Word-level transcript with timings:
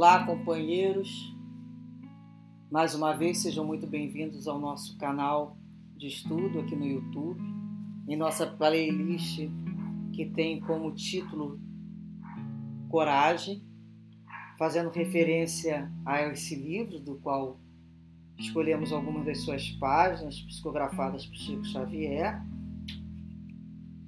Olá, 0.00 0.24
companheiros. 0.24 1.36
Mais 2.70 2.94
uma 2.94 3.16
vez, 3.16 3.38
sejam 3.38 3.64
muito 3.64 3.84
bem-vindos 3.84 4.46
ao 4.46 4.56
nosso 4.56 4.96
canal 4.96 5.56
de 5.96 6.06
estudo 6.06 6.60
aqui 6.60 6.76
no 6.76 6.86
YouTube, 6.86 7.42
em 8.06 8.16
nossa 8.16 8.46
playlist 8.46 9.40
que 10.12 10.26
tem 10.26 10.60
como 10.60 10.94
título 10.94 11.60
Coragem, 12.88 13.60
fazendo 14.56 14.88
referência 14.90 15.92
a 16.06 16.22
esse 16.28 16.54
livro 16.54 17.00
do 17.00 17.16
qual 17.16 17.58
escolhemos 18.38 18.92
algumas 18.92 19.26
das 19.26 19.40
suas 19.40 19.68
páginas 19.80 20.40
psicografadas 20.42 21.26
por 21.26 21.34
Chico 21.34 21.64
Xavier. 21.64 22.40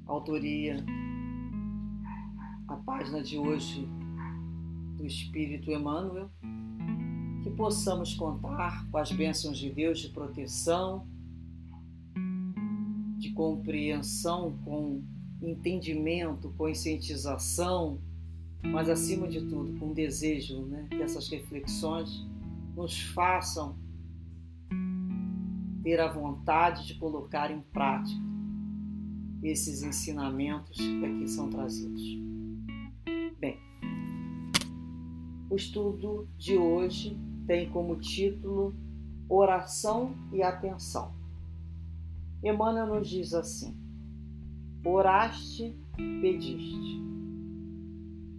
Autoria, 0.07 0.77
a 2.69 2.77
página 2.77 3.21
de 3.21 3.37
hoje 3.37 3.89
do 5.01 5.07
Espírito 5.07 5.71
Emmanuel, 5.71 6.31
que 7.43 7.51
possamos 7.51 8.15
contar 8.15 8.87
com 8.91 8.99
as 8.99 9.11
bênçãos 9.11 9.59
de 9.59 9.71
Deus 9.71 9.99
de 9.99 10.11
proteção, 10.11 11.07
de 13.19 13.33
compreensão, 13.33 14.57
com 14.63 15.03
entendimento, 15.41 16.51
conscientização, 16.57 17.99
mas 18.63 18.91
acima 18.91 19.27
de 19.27 19.41
tudo 19.41 19.79
com 19.79 19.95
desejo 19.95 20.63
né, 20.67 20.87
que 20.91 21.03
essas 21.03 21.29
reflexões 21.29 22.27
nos 22.77 23.01
façam 23.01 23.75
ter 25.83 25.99
a 25.99 26.13
vontade 26.13 26.87
de 26.87 26.95
colocar 26.97 27.51
em 27.51 27.63
prática 27.73 28.21
esses 29.43 29.83
ensinamentos 29.83 30.77
que 30.77 31.05
aqui 31.07 31.27
são 31.27 31.49
trazidos. 31.49 32.30
O 35.51 35.57
estudo 35.57 36.29
de 36.39 36.57
hoje 36.57 37.19
tem 37.45 37.69
como 37.69 37.97
título 37.97 38.73
Oração 39.29 40.15
e 40.33 40.45
Atenção. 40.45 41.13
Emmanuel 42.41 42.87
nos 42.87 43.09
diz 43.09 43.35
assim: 43.35 43.77
Oraste, 44.85 45.77
pediste. 46.21 47.03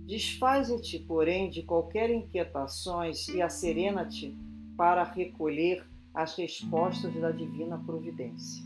Desfaze-te, 0.08 1.00
porém, 1.00 1.50
de 1.50 1.64
qualquer 1.64 2.10
inquietações 2.10 3.28
e 3.28 3.42
acerena-te 3.42 4.34
para 4.78 5.04
recolher 5.04 5.86
as 6.14 6.38
respostas 6.38 7.14
da 7.16 7.32
divina 7.32 7.78
providência. 7.78 8.64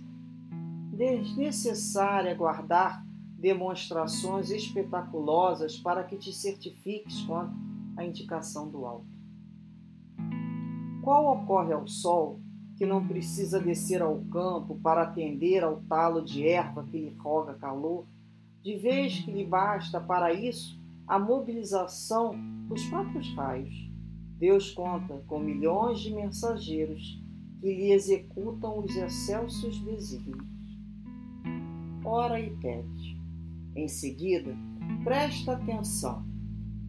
Desnecessário 0.94 2.30
é 2.30 2.36
guardar 2.36 3.04
demonstrações 3.40 4.52
espetaculosas 4.52 5.78
para 5.78 6.04
que 6.04 6.16
te 6.16 6.32
certifiques 6.32 7.24
quanto 7.24 7.65
a 7.98 8.04
indicação 8.04 8.70
do 8.70 8.86
alto. 8.86 9.08
Qual 11.02 11.38
ocorre 11.38 11.74
ao 11.74 11.88
sol 11.88 12.40
que 12.76 12.86
não 12.86 13.08
precisa 13.08 13.60
descer 13.60 14.02
ao 14.02 14.20
campo 14.26 14.76
para 14.82 15.04
atender 15.04 15.64
ao 15.64 15.82
talo 15.84 16.22
de 16.22 16.48
erva 16.48 16.84
que 16.84 16.98
lhe 16.98 17.16
roga 17.18 17.54
calor, 17.54 18.06
de 18.62 18.76
vez 18.76 19.20
que 19.20 19.32
lhe 19.32 19.46
basta 19.46 20.00
para 20.00 20.34
isso 20.34 20.80
a 21.08 21.18
mobilização 21.18 22.36
dos 22.68 22.84
próprios 22.88 23.34
raios. 23.36 23.74
Deus 24.38 24.72
conta 24.72 25.24
com 25.28 25.40
milhões 25.40 26.00
de 26.00 26.14
mensageiros 26.14 27.24
que 27.62 27.68
lhe 27.68 27.92
executam 27.92 28.80
os 28.80 28.96
excelsos 28.96 29.80
desígnios. 29.80 30.46
Ora 32.04 32.40
e 32.40 32.50
pede. 32.58 33.16
Em 33.76 33.88
seguida, 33.88 34.56
presta 35.04 35.54
atenção 35.54 36.26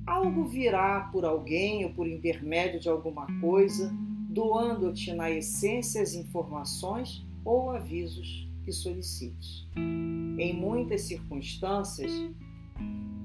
algo 0.07 0.45
virá 0.45 1.09
por 1.13 1.25
alguém 1.25 1.85
ou 1.85 1.93
por 1.93 2.07
intermédio 2.07 2.79
de 2.79 2.89
alguma 2.89 3.27
coisa, 3.41 3.93
doando-te 4.29 5.13
na 5.13 5.31
essência 5.31 6.01
as 6.01 6.15
informações 6.15 7.27
ou 7.45 7.71
avisos 7.71 8.49
que 8.65 8.73
solicites. 8.73 9.67
Em 9.77 10.55
muitas 10.55 11.03
circunstâncias, 11.03 12.13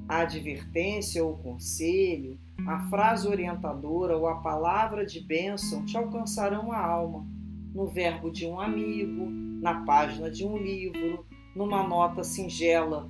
a 0.08 0.20
advertência 0.20 1.24
ou 1.24 1.38
conselho, 1.38 2.38
a 2.68 2.80
frase 2.90 3.28
orientadora 3.28 4.18
ou 4.18 4.28
a 4.28 4.36
palavra 4.36 5.06
de 5.06 5.22
bênção 5.22 5.86
te 5.86 5.98
alcançarão 5.98 6.72
a 6.72 6.80
alma, 6.80 7.26
no 7.74 7.88
verbo 7.88 8.30
de 8.30 8.46
um 8.46 8.60
amigo, 8.60 9.26
na 9.62 9.86
página 9.86 10.30
de 10.30 10.46
um 10.46 10.58
livro, 10.58 11.26
numa 11.56 11.88
nota 11.88 12.24
singela 12.24 13.10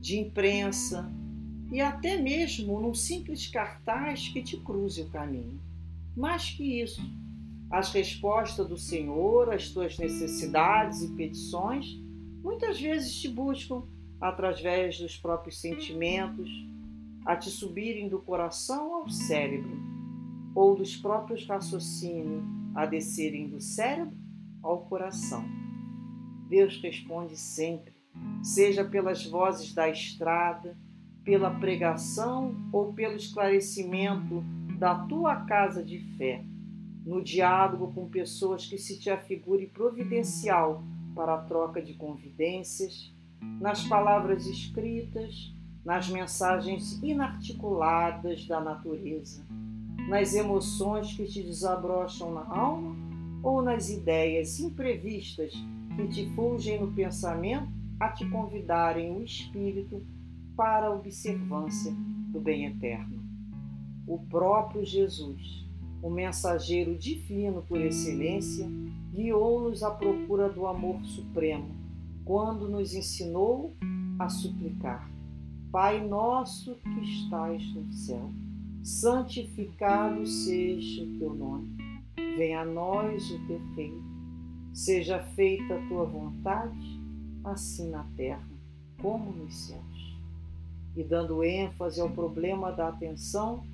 de 0.00 0.18
imprensa, 0.18 1.10
e 1.70 1.80
até 1.80 2.16
mesmo 2.16 2.80
num 2.80 2.94
simples 2.94 3.46
cartaz 3.46 4.28
que 4.28 4.42
te 4.42 4.56
cruze 4.56 5.02
o 5.02 5.10
caminho. 5.10 5.60
Mais 6.16 6.50
que 6.50 6.80
isso, 6.82 7.02
as 7.70 7.92
respostas 7.92 8.66
do 8.66 8.76
Senhor 8.76 9.52
às 9.52 9.70
tuas 9.70 9.98
necessidades 9.98 11.02
e 11.02 11.14
petições 11.14 11.98
muitas 12.42 12.80
vezes 12.80 13.14
te 13.14 13.28
buscam 13.28 13.82
através 14.20 14.98
dos 14.98 15.16
próprios 15.16 15.60
sentimentos, 15.60 16.50
a 17.24 17.36
te 17.36 17.50
subirem 17.50 18.08
do 18.08 18.18
coração 18.18 18.94
ao 18.94 19.08
cérebro, 19.08 19.78
ou 20.54 20.74
dos 20.74 20.96
próprios 20.96 21.46
raciocínios 21.46 22.42
a 22.74 22.86
descerem 22.86 23.48
do 23.48 23.60
cérebro 23.60 24.16
ao 24.62 24.86
coração. 24.86 25.44
Deus 26.48 26.80
responde 26.80 27.36
sempre, 27.36 27.94
seja 28.42 28.84
pelas 28.84 29.24
vozes 29.26 29.74
da 29.74 29.88
estrada, 29.88 30.76
pela 31.28 31.50
pregação 31.50 32.56
ou 32.72 32.94
pelo 32.94 33.14
esclarecimento 33.14 34.42
da 34.78 34.94
tua 34.94 35.36
casa 35.36 35.84
de 35.84 35.98
fé, 36.16 36.42
no 37.04 37.22
diálogo 37.22 37.92
com 37.92 38.08
pessoas 38.08 38.64
que 38.64 38.78
se 38.78 38.98
te 38.98 39.10
afigure 39.10 39.66
providencial 39.66 40.82
para 41.14 41.34
a 41.34 41.42
troca 41.42 41.82
de 41.82 41.92
convidências, 41.92 43.14
nas 43.60 43.84
palavras 43.84 44.46
escritas, 44.46 45.54
nas 45.84 46.08
mensagens 46.08 46.98
inarticuladas 47.02 48.46
da 48.46 48.58
natureza, 48.58 49.44
nas 50.08 50.32
emoções 50.34 51.12
que 51.12 51.26
te 51.26 51.42
desabrocham 51.42 52.32
na 52.32 52.46
alma 52.48 52.96
ou 53.42 53.60
nas 53.60 53.90
ideias 53.90 54.58
imprevistas 54.60 55.52
que 55.94 56.08
te 56.08 56.34
fulgem 56.34 56.80
no 56.80 56.90
pensamento 56.90 57.68
a 58.00 58.08
te 58.08 58.26
convidarem 58.30 59.14
o 59.14 59.22
espírito 59.22 60.02
para 60.58 60.88
a 60.88 60.92
observância 60.92 61.94
do 62.32 62.40
bem 62.40 62.66
eterno. 62.66 63.22
O 64.08 64.18
próprio 64.18 64.84
Jesus, 64.84 65.64
o 66.02 66.10
mensageiro 66.10 66.98
divino 66.98 67.62
por 67.62 67.80
excelência, 67.80 68.66
guiou-nos 69.14 69.84
à 69.84 69.90
procura 69.92 70.48
do 70.48 70.66
amor 70.66 71.00
supremo, 71.04 71.70
quando 72.24 72.68
nos 72.68 72.92
ensinou 72.92 73.72
a 74.18 74.28
suplicar: 74.28 75.08
Pai 75.70 76.04
nosso 76.04 76.74
que 76.74 77.04
estás 77.04 77.62
no 77.74 77.92
céu, 77.92 78.28
santificado 78.82 80.26
seja 80.26 81.04
o 81.04 81.18
teu 81.20 81.34
nome, 81.34 81.70
venha 82.36 82.62
a 82.62 82.64
nós 82.64 83.30
o 83.30 83.46
teu 83.46 83.60
reino, 83.76 84.02
seja 84.74 85.20
feita 85.36 85.76
a 85.76 85.86
tua 85.86 86.04
vontade, 86.04 87.00
assim 87.44 87.90
na 87.90 88.02
terra 88.16 88.48
como 89.00 89.30
nos 89.30 89.54
céus 89.54 89.97
e 90.96 91.04
dando 91.04 91.44
ênfase 91.44 92.00
ao 92.00 92.10
problema 92.10 92.72
da 92.72 92.88
atenção, 92.88 93.64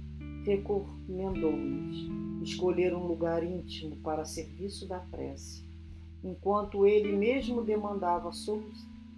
recomendou-nos 0.44 1.96
escolher 2.42 2.94
um 2.94 3.06
lugar 3.06 3.42
íntimo 3.42 3.96
para 3.96 4.24
serviço 4.24 4.86
da 4.86 4.98
prece, 4.98 5.64
enquanto 6.22 6.86
ele 6.86 7.16
mesmo 7.16 7.62
demandava 7.62 8.30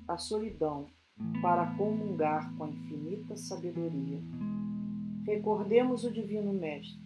a 0.08 0.18
solidão 0.18 0.86
para 1.42 1.74
comungar 1.76 2.54
com 2.56 2.65
a 2.65 2.68
infinita 2.68 3.36
sabedoria. 3.36 4.21
Recordemos 5.24 6.04
o 6.04 6.10
Divino 6.10 6.53
Mestre 6.53 7.00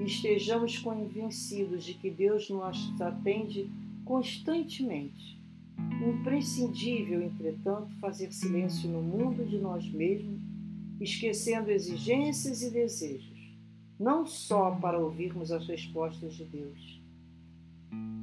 e 0.00 0.04
estejamos 0.04 0.78
convencidos 0.78 1.84
de 1.84 1.94
que 1.94 2.10
Deus 2.10 2.50
nos 2.50 3.00
atende 3.00 3.70
constantemente 4.04 5.41
Imprescindível, 6.04 7.22
entretanto, 7.22 7.94
fazer 8.00 8.32
silêncio 8.32 8.90
no 8.90 9.00
mundo 9.00 9.44
de 9.44 9.56
nós 9.58 9.88
mesmos, 9.88 10.40
esquecendo 11.00 11.70
exigências 11.70 12.60
e 12.62 12.70
desejos, 12.70 13.56
não 13.98 14.26
só 14.26 14.72
para 14.72 14.98
ouvirmos 14.98 15.52
as 15.52 15.66
respostas 15.68 16.34
de 16.34 16.44
Deus, 16.44 17.00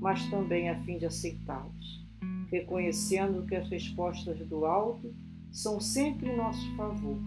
mas 0.02 0.30
também 0.30 0.70
a 0.70 0.78
fim 0.84 0.98
de 0.98 1.06
aceitá-las, 1.06 2.06
reconhecendo 2.52 3.46
que 3.46 3.56
as 3.56 3.70
respostas 3.70 4.38
do 4.48 4.66
alto 4.66 5.14
são 5.52 5.80
sempre 5.80 6.30
em 6.30 6.36
nosso 6.36 6.76
favor, 6.76 7.18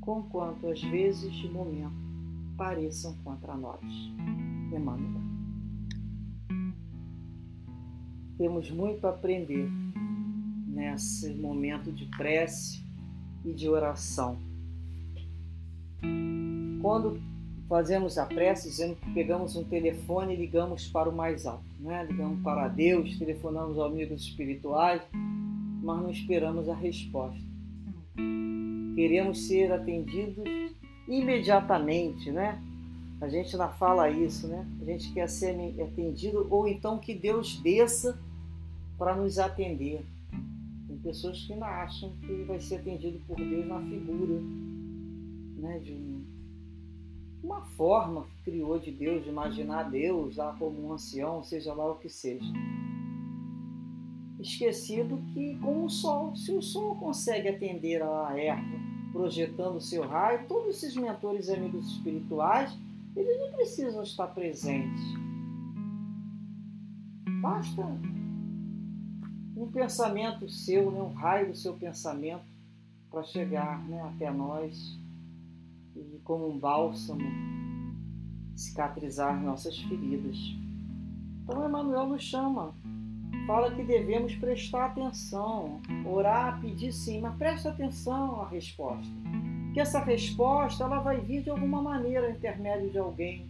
conquanto 0.00 0.66
às 0.66 0.82
vezes 0.82 1.32
de 1.34 1.48
momento 1.48 1.94
pareçam 2.56 3.16
contra 3.24 3.56
nós. 3.56 3.80
Emmanuel. 4.72 5.19
Temos 8.40 8.70
muito 8.70 9.06
a 9.06 9.10
aprender 9.10 9.68
nesse 10.66 11.34
momento 11.34 11.92
de 11.92 12.06
prece 12.16 12.82
e 13.44 13.52
de 13.52 13.68
oração. 13.68 14.38
Quando 16.80 17.20
fazemos 17.68 18.16
a 18.16 18.24
prece 18.24 18.70
dizendo 18.70 18.96
que 18.96 19.12
pegamos 19.12 19.56
um 19.56 19.64
telefone 19.64 20.32
e 20.32 20.36
ligamos 20.38 20.88
para 20.88 21.10
o 21.10 21.14
mais 21.14 21.44
alto, 21.44 21.66
né? 21.80 22.06
ligamos 22.06 22.42
para 22.42 22.66
Deus, 22.68 23.18
telefonamos 23.18 23.78
amigos 23.78 24.22
espirituais, 24.22 25.02
mas 25.12 26.02
não 26.02 26.10
esperamos 26.10 26.66
a 26.70 26.74
resposta. 26.74 27.44
Queremos 28.94 29.48
ser 29.48 29.70
atendidos 29.70 30.48
imediatamente, 31.06 32.32
né? 32.32 32.58
A 33.20 33.28
gente 33.28 33.54
não 33.58 33.70
fala 33.74 34.08
isso, 34.08 34.48
né? 34.48 34.66
A 34.80 34.84
gente 34.86 35.12
quer 35.12 35.28
ser 35.28 35.54
atendido 35.78 36.46
ou 36.48 36.66
então 36.66 36.96
que 36.96 37.14
Deus 37.14 37.60
desça 37.60 38.18
para 39.00 39.16
nos 39.16 39.38
atender. 39.38 40.04
Tem 40.86 40.98
pessoas 40.98 41.42
que 41.46 41.56
não 41.56 41.66
acham 41.66 42.12
que 42.20 42.44
vai 42.44 42.60
ser 42.60 42.76
atendido 42.76 43.18
por 43.26 43.34
Deus 43.38 43.66
na 43.66 43.80
figura 43.80 44.38
né, 45.56 45.78
de 45.78 45.94
um, 45.94 46.22
uma 47.42 47.62
forma 47.62 48.26
que 48.26 48.50
criou 48.50 48.78
de 48.78 48.90
Deus, 48.90 49.24
de 49.24 49.30
imaginar 49.30 49.84
Deus 49.84 50.36
lá 50.36 50.54
como 50.58 50.86
um 50.86 50.92
ancião, 50.92 51.42
seja 51.42 51.72
lá 51.72 51.90
o 51.90 51.94
que 51.94 52.10
seja. 52.10 52.52
Esquecido 54.38 55.18
que 55.32 55.56
com 55.60 55.86
o 55.86 55.88
Sol, 55.88 56.36
se 56.36 56.52
o 56.52 56.60
Sol 56.60 56.94
consegue 56.96 57.48
atender 57.48 58.02
a 58.02 58.38
erva 58.38 58.78
projetando 59.12 59.80
seu 59.80 60.06
raio, 60.06 60.46
todos 60.46 60.76
esses 60.76 60.94
mentores 60.94 61.48
e 61.48 61.54
amigos 61.54 61.90
espirituais, 61.90 62.78
eles 63.16 63.40
não 63.40 63.50
precisam 63.52 64.02
estar 64.02 64.26
presentes. 64.28 65.02
Basta 67.40 67.82
um 69.60 69.70
pensamento 69.70 70.48
seu, 70.48 70.90
né, 70.90 71.02
um 71.02 71.12
raio 71.12 71.48
do 71.50 71.56
seu 71.56 71.74
pensamento 71.74 72.44
para 73.10 73.22
chegar 73.22 73.78
né, 73.86 74.00
até 74.02 74.30
nós 74.30 74.98
e, 75.94 76.18
como 76.24 76.48
um 76.48 76.58
bálsamo, 76.58 77.20
cicatrizar 78.56 79.38
nossas 79.42 79.76
feridas. 79.78 80.38
Então, 81.42 81.68
Emmanuel 81.68 82.06
nos 82.06 82.22
chama, 82.22 82.72
fala 83.46 83.70
que 83.74 83.82
devemos 83.82 84.34
prestar 84.36 84.86
atenção, 84.86 85.82
orar, 86.06 86.58
pedir 86.62 86.92
sim, 86.92 87.20
mas 87.20 87.36
presta 87.36 87.68
atenção 87.68 88.40
à 88.40 88.48
resposta. 88.48 89.12
Que 89.74 89.80
essa 89.80 90.00
resposta 90.02 90.84
ela 90.84 91.00
vai 91.00 91.20
vir 91.20 91.42
de 91.42 91.50
alguma 91.50 91.82
maneira, 91.82 92.30
intermédio 92.30 92.90
de 92.90 92.98
alguém. 92.98 93.46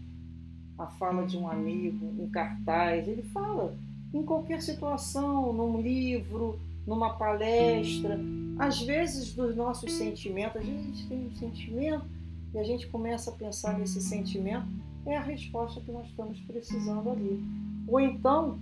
A 0.77 0.87
fala 0.87 1.25
de 1.25 1.37
um 1.37 1.49
amigo, 1.49 2.05
um 2.21 2.29
cartaz, 2.31 3.07
ele 3.07 3.23
fala 3.23 3.77
em 4.12 4.23
qualquer 4.23 4.61
situação, 4.61 5.53
num 5.53 5.81
livro, 5.81 6.59
numa 6.87 7.15
palestra. 7.15 8.19
Às 8.59 8.81
vezes, 8.83 9.33
dos 9.33 9.55
nossos 9.55 9.93
sentimentos, 9.93 10.61
a 10.61 10.65
gente 10.65 11.07
tem 11.07 11.27
um 11.27 11.33
sentimento 11.33 12.05
e 12.53 12.59
a 12.59 12.65
gente 12.65 12.89
começa 12.89 13.31
a 13.31 13.35
pensar 13.35 13.79
nesse 13.79 14.01
sentimento, 14.01 14.67
é 15.07 15.17
a 15.17 15.23
resposta 15.23 15.81
que 15.81 15.93
nós 15.93 16.07
estamos 16.09 16.39
precisando 16.41 17.11
ali. 17.11 17.43
Ou 17.87 18.01
então, 18.01 18.59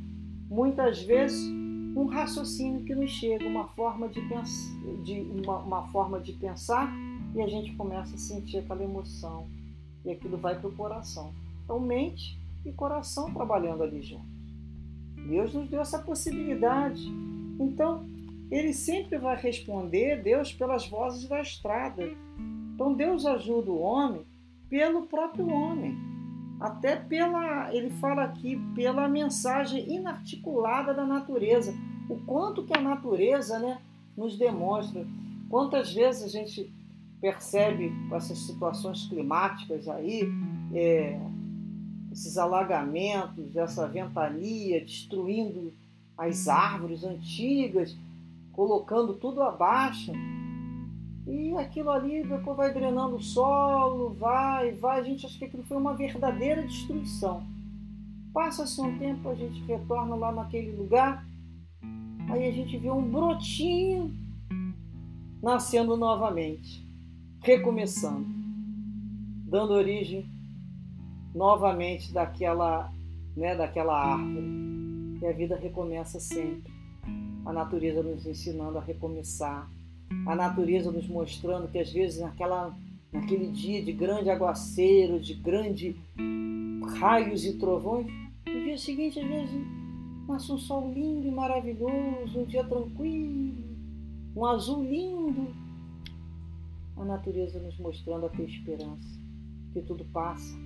muitas 0.48 1.02
vezes, 1.02 1.50
um 1.96 2.06
raciocínio 2.06 2.84
que 2.84 2.94
nos 2.94 3.10
chega, 3.10 3.46
uma 3.46 3.66
forma 3.68 4.08
de, 4.08 4.20
de, 5.02 5.20
uma, 5.42 5.58
uma 5.58 5.88
forma 5.88 6.20
de 6.20 6.32
pensar 6.34 6.92
e 7.34 7.42
a 7.42 7.48
gente 7.48 7.74
começa 7.74 8.14
a 8.14 8.18
sentir 8.18 8.58
aquela 8.58 8.84
emoção 8.84 9.46
e 10.04 10.10
aquilo 10.10 10.36
vai 10.36 10.58
para 10.58 10.68
o 10.68 10.72
coração. 10.72 11.32
Então, 11.64 11.80
mente 11.80 12.38
e 12.64 12.72
coração 12.72 13.32
trabalhando 13.32 13.82
ali 13.82 14.02
juntos. 14.02 14.37
Deus 15.28 15.52
nos 15.52 15.68
deu 15.68 15.80
essa 15.80 15.98
possibilidade. 15.98 17.06
Então, 17.60 18.08
ele 18.50 18.72
sempre 18.72 19.18
vai 19.18 19.36
responder, 19.36 20.22
Deus, 20.22 20.52
pelas 20.52 20.88
vozes 20.88 21.28
da 21.28 21.40
estrada. 21.40 22.02
Então, 22.74 22.94
Deus 22.94 23.26
ajuda 23.26 23.70
o 23.70 23.80
homem 23.80 24.22
pelo 24.70 25.02
próprio 25.02 25.48
homem. 25.48 25.96
Até 26.58 26.96
pela, 26.96 27.72
ele 27.72 27.90
fala 27.90 28.24
aqui, 28.24 28.58
pela 28.74 29.06
mensagem 29.08 29.94
inarticulada 29.94 30.94
da 30.94 31.04
natureza. 31.04 31.74
O 32.08 32.16
quanto 32.24 32.64
que 32.64 32.76
a 32.76 32.80
natureza 32.80 33.58
né, 33.58 33.78
nos 34.16 34.36
demonstra. 34.36 35.06
Quantas 35.48 35.94
vezes 35.94 36.24
a 36.24 36.28
gente 36.28 36.72
percebe 37.20 37.92
com 38.08 38.16
essas 38.16 38.38
situações 38.38 39.06
climáticas 39.06 39.88
aí, 39.88 40.22
é, 40.74 41.20
esses 42.10 42.38
alagamentos, 42.38 43.56
essa 43.56 43.86
ventania 43.86 44.80
destruindo 44.80 45.72
as 46.16 46.48
árvores 46.48 47.04
antigas, 47.04 47.96
colocando 48.52 49.14
tudo 49.14 49.42
abaixo. 49.42 50.12
E 51.26 51.54
aquilo 51.56 51.90
ali 51.90 52.26
depois 52.26 52.56
vai 52.56 52.72
drenando 52.72 53.16
o 53.16 53.22
solo, 53.22 54.14
vai, 54.14 54.72
vai. 54.72 55.00
A 55.00 55.02
gente 55.04 55.26
acha 55.26 55.38
que 55.38 55.44
aquilo 55.44 55.62
foi 55.62 55.76
uma 55.76 55.94
verdadeira 55.94 56.62
destruição. 56.62 57.46
Passa-se 58.32 58.80
um 58.80 58.98
tempo, 58.98 59.28
a 59.28 59.34
gente 59.34 59.62
retorna 59.64 60.14
lá 60.14 60.32
naquele 60.32 60.72
lugar, 60.72 61.24
aí 62.30 62.46
a 62.46 62.52
gente 62.52 62.76
vê 62.76 62.90
um 62.90 63.10
brotinho 63.10 64.14
nascendo 65.42 65.96
novamente, 65.96 66.86
recomeçando, 67.42 68.26
dando 69.46 69.72
origem 69.72 70.37
novamente 71.38 72.12
daquela, 72.12 72.92
né, 73.36 73.54
daquela 73.54 73.96
árvore. 73.96 75.18
E 75.22 75.26
a 75.26 75.32
vida 75.32 75.56
recomeça 75.56 76.18
sempre. 76.18 76.72
A 77.46 77.52
natureza 77.52 78.02
nos 78.02 78.26
ensinando 78.26 78.76
a 78.76 78.80
recomeçar. 78.82 79.70
A 80.26 80.34
natureza 80.34 80.90
nos 80.90 81.08
mostrando 81.08 81.68
que 81.68 81.78
às 81.78 81.92
vezes 81.92 82.20
naquela, 82.20 82.76
naquele 83.12 83.52
dia 83.52 83.82
de 83.82 83.92
grande 83.92 84.28
aguaceiro, 84.28 85.20
de 85.20 85.34
grande 85.34 85.96
raios 86.98 87.44
e 87.44 87.56
trovões, 87.56 88.06
no 88.46 88.64
dia 88.64 88.76
seguinte 88.76 89.20
às 89.20 89.28
vezes 89.28 89.66
nasce 90.26 90.50
um 90.50 90.58
sol 90.58 90.92
lindo 90.92 91.26
e 91.26 91.30
maravilhoso, 91.30 92.40
um 92.40 92.44
dia 92.44 92.64
tranquilo, 92.64 93.64
um 94.34 94.44
azul 94.44 94.82
lindo. 94.82 95.54
A 96.96 97.04
natureza 97.04 97.60
nos 97.60 97.78
mostrando 97.78 98.26
a 98.26 98.28
ter 98.28 98.42
esperança, 98.42 99.20
que 99.72 99.80
tudo 99.82 100.04
passa, 100.06 100.58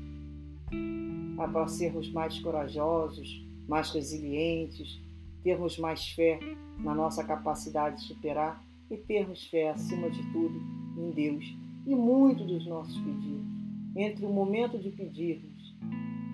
para 1.36 1.66
sermos 1.69 2.10
mais 2.12 2.38
corajosos, 2.38 3.44
mais 3.69 3.90
resilientes, 3.90 5.00
termos 5.42 5.78
mais 5.78 6.08
fé 6.08 6.38
na 6.78 6.94
nossa 6.94 7.24
capacidade 7.24 7.96
de 7.96 8.02
superar 8.02 8.62
e 8.90 8.96
termos 8.96 9.46
fé, 9.46 9.70
acima 9.70 10.10
de 10.10 10.22
tudo, 10.32 10.60
em 10.96 11.10
Deus 11.10 11.62
e 11.86 11.94
muito 11.94 12.44
dos 12.44 12.67
nossos 12.67 12.96
pedidos. 12.96 13.46
Entre 13.94 14.24
o 14.24 14.32
momento 14.32 14.79
de 14.79 14.91
pedirmos 14.91 15.74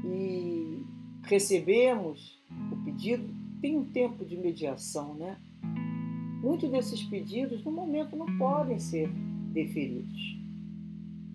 e 0.05 0.85
recebemos 1.23 2.39
o 2.73 2.77
pedido, 2.85 3.29
tem 3.61 3.77
um 3.77 3.85
tempo 3.85 4.25
de 4.25 4.37
mediação, 4.37 5.15
né? 5.15 5.39
Muitos 6.43 6.71
desses 6.71 7.03
pedidos, 7.03 7.65
no 7.65 7.73
momento, 7.73 8.17
não 8.17 8.39
podem 8.39 8.79
ser 8.79 9.11
deferidos, 9.53 10.39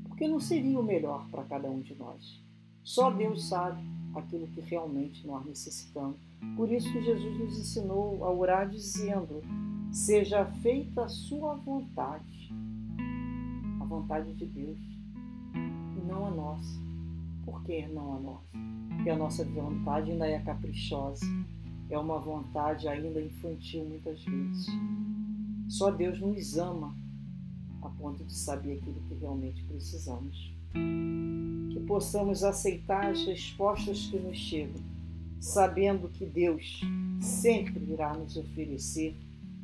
porque 0.07 0.27
não 0.27 0.39
seria 0.39 0.79
o 0.79 0.83
melhor 0.83 1.27
para 1.29 1.43
cada 1.43 1.69
um 1.69 1.81
de 1.81 1.93
nós. 1.95 2.42
Só 2.83 3.09
Deus 3.09 3.47
sabe 3.47 3.81
aquilo 4.13 4.47
que 4.47 4.59
realmente 4.61 5.25
nós 5.25 5.45
necessitamos. 5.45 6.17
Por 6.55 6.69
isso 6.71 6.91
que 6.91 7.01
Jesus 7.01 7.39
nos 7.39 7.57
ensinou 7.57 8.23
a 8.25 8.31
orar 8.31 8.69
dizendo: 8.69 9.41
Seja 9.91 10.45
feita 10.45 11.05
a 11.05 11.09
sua 11.09 11.55
vontade, 11.55 12.53
a 13.79 13.85
vontade 13.85 14.33
de 14.33 14.45
Deus, 14.45 14.77
e 15.55 16.05
não 16.05 16.27
a 16.27 16.31
nossa. 16.31 16.81
Por 17.45 17.63
que 17.63 17.87
não 17.87 18.17
a 18.17 18.19
nossa? 18.19 18.43
Porque 18.89 19.09
a 19.09 19.17
nossa 19.17 19.45
vontade 19.45 20.11
ainda 20.11 20.27
é 20.27 20.39
caprichosa, 20.39 21.25
é 21.89 21.97
uma 21.97 22.19
vontade 22.19 22.87
ainda 22.87 23.21
infantil 23.21 23.85
muitas 23.85 24.23
vezes. 24.23 24.67
Só 25.69 25.89
Deus 25.89 26.19
nos 26.19 26.57
ama 26.57 26.93
a 27.81 27.89
ponto 27.89 28.23
de 28.23 28.33
saber 28.33 28.77
aquilo 28.77 29.01
que 29.07 29.15
realmente 29.15 29.63
precisamos 29.63 30.52
que 30.73 31.79
possamos 31.81 32.43
aceitar 32.43 33.11
as 33.11 33.25
respostas 33.25 34.07
que 34.07 34.19
nos 34.19 34.37
chegam, 34.37 34.81
sabendo 35.39 36.09
que 36.09 36.25
Deus 36.25 36.81
sempre 37.19 37.83
irá 37.91 38.13
nos 38.13 38.35
oferecer 38.37 39.15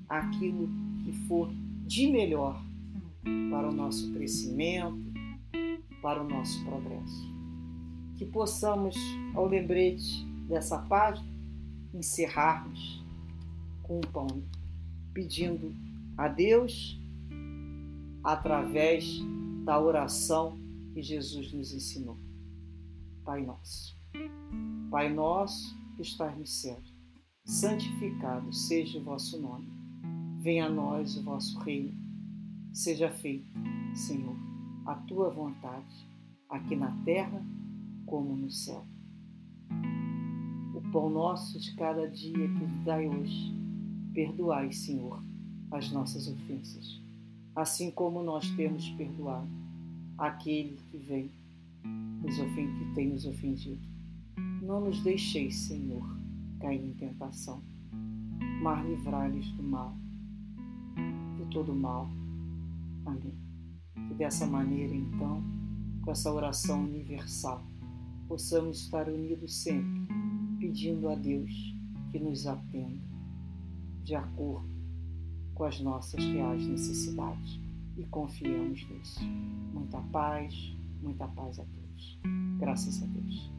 aquilo 0.07 0.69
que 1.03 1.13
for 1.27 1.51
de 1.85 2.11
melhor 2.11 2.63
para 3.49 3.69
o 3.69 3.73
nosso 3.73 4.11
crescimento, 4.13 4.97
para 6.01 6.21
o 6.21 6.27
nosso 6.27 6.63
progresso. 6.63 7.33
Que 8.15 8.25
possamos, 8.25 8.95
ao 9.33 9.47
lembrete 9.47 10.25
dessa 10.47 10.77
página, 10.79 11.27
encerrarmos 11.93 13.03
com 13.83 13.97
o 13.97 14.07
pão, 14.07 14.27
pedindo 15.13 15.73
a 16.17 16.27
Deus, 16.27 16.99
através 18.23 19.19
da 19.63 19.79
oração 19.79 20.57
que 20.99 21.03
Jesus 21.03 21.53
nos 21.53 21.73
ensinou. 21.73 22.17
Pai 23.23 23.45
nosso. 23.45 23.97
Pai 24.91 25.09
nosso 25.09 25.73
que 25.95 26.01
estás 26.01 26.37
no 26.37 26.45
céu, 26.45 26.77
santificado 27.45 28.51
seja 28.51 28.99
o 28.99 29.03
vosso 29.03 29.41
nome. 29.41 29.71
Venha 30.41 30.65
a 30.65 30.69
nós 30.69 31.15
o 31.15 31.23
vosso 31.23 31.57
reino. 31.59 31.97
Seja 32.73 33.09
feito, 33.09 33.47
Senhor, 33.95 34.35
a 34.85 34.95
tua 34.95 35.29
vontade, 35.29 36.05
aqui 36.49 36.75
na 36.75 36.91
terra 37.05 37.41
como 38.05 38.35
no 38.35 38.49
céu. 38.49 38.85
O 40.75 40.81
pão 40.91 41.09
nosso 41.09 41.57
de 41.61 41.75
cada 41.77 42.09
dia 42.09 42.33
que 42.33 42.65
nos 42.65 42.83
dai 42.83 43.07
hoje, 43.07 43.53
perdoai, 44.13 44.73
Senhor, 44.73 45.23
as 45.71 45.89
nossas 45.91 46.27
ofensas, 46.27 47.01
assim 47.55 47.89
como 47.89 48.21
nós 48.21 48.49
temos 48.51 48.89
perdoado 48.89 49.68
aquele 50.19 50.77
que 50.91 50.97
vem 50.97 51.31
ofende, 52.41 52.79
que 52.79 52.93
tem 52.93 53.09
nos 53.09 53.25
ofendido. 53.25 53.87
Não 54.61 54.81
nos 54.81 55.01
deixeis, 55.01 55.55
Senhor, 55.55 56.05
cair 56.59 56.83
em 56.83 56.93
tentação, 56.93 57.63
mas 58.61 58.85
livrai-nos 58.85 59.51
do 59.53 59.63
mal, 59.63 59.95
de 61.37 61.45
todo 61.51 61.73
mal. 61.73 62.09
Amém. 63.05 63.33
Que 64.07 64.13
dessa 64.13 64.45
maneira, 64.45 64.93
então, 64.93 65.41
com 66.03 66.11
essa 66.11 66.31
oração 66.31 66.83
universal, 66.83 67.63
possamos 68.27 68.81
estar 68.81 69.07
unidos 69.07 69.63
sempre, 69.63 70.07
pedindo 70.59 71.09
a 71.09 71.15
Deus 71.15 71.51
que 72.11 72.19
nos 72.19 72.45
atenda 72.45 73.07
de 74.03 74.15
acordo 74.15 74.67
com 75.53 75.63
as 75.63 75.79
nossas 75.79 76.23
reais 76.23 76.65
necessidades 76.65 77.68
e 77.97 78.05
confiemos 78.05 78.87
nisso. 78.89 79.23
Muita 79.73 80.01
paz, 80.01 80.53
muita 81.01 81.27
paz 81.27 81.59
a 81.59 81.65
todos. 81.65 82.19
Graças 82.57 83.03
a 83.03 83.05
Deus. 83.07 83.58